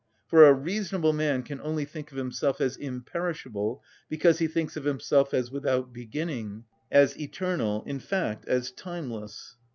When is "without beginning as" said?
5.51-7.15